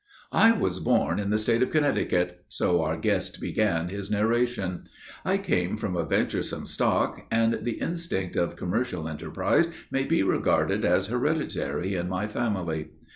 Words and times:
"I 0.33 0.51
was 0.51 0.79
born 0.79 1.19
in 1.19 1.29
the 1.29 1.37
State 1.37 1.61
of 1.61 1.69
Connecticut," 1.69 2.43
so 2.49 2.81
our 2.81 2.97
guest 2.97 3.39
began 3.39 3.89
his 3.89 4.09
narration. 4.09 4.85
"I 5.23 5.37
came 5.37 5.77
from 5.77 5.95
a 5.95 6.03
venturesome 6.03 6.65
stock, 6.65 7.27
and 7.29 7.59
the 7.63 7.79
instinct 7.79 8.35
of 8.35 8.55
commercial 8.55 9.07
enterprise 9.07 9.67
may 9.91 10.05
be 10.05 10.23
regarded 10.23 10.85
as 10.85 11.05
hereditary 11.05 11.93
in 11.93 12.09
my 12.09 12.25
family. 12.27 12.87